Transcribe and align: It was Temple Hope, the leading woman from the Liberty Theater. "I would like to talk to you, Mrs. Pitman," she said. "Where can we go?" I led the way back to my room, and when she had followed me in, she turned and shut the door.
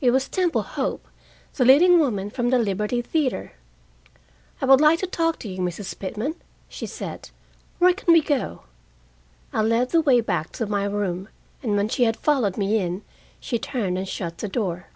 It 0.00 0.10
was 0.10 0.28
Temple 0.28 0.62
Hope, 0.62 1.06
the 1.54 1.64
leading 1.64 2.00
woman 2.00 2.30
from 2.30 2.50
the 2.50 2.58
Liberty 2.58 3.00
Theater. 3.00 3.52
"I 4.60 4.64
would 4.66 4.80
like 4.80 4.98
to 4.98 5.06
talk 5.06 5.38
to 5.38 5.48
you, 5.48 5.58
Mrs. 5.60 5.96
Pitman," 5.96 6.34
she 6.68 6.84
said. 6.84 7.30
"Where 7.78 7.92
can 7.94 8.12
we 8.12 8.20
go?" 8.20 8.62
I 9.52 9.62
led 9.62 9.90
the 9.90 10.00
way 10.00 10.20
back 10.20 10.50
to 10.54 10.66
my 10.66 10.82
room, 10.84 11.28
and 11.62 11.76
when 11.76 11.88
she 11.88 12.02
had 12.02 12.16
followed 12.16 12.56
me 12.56 12.78
in, 12.78 13.02
she 13.38 13.56
turned 13.60 13.96
and 13.96 14.08
shut 14.08 14.38
the 14.38 14.48
door. 14.48 14.88